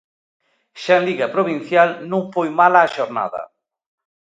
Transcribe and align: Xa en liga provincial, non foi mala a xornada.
Xa 0.81 0.93
en 0.99 1.03
liga 1.09 1.27
provincial, 1.35 1.89
non 2.11 2.23
foi 2.33 2.49
mala 2.59 2.79
a 2.83 2.91
xornada. 2.95 3.41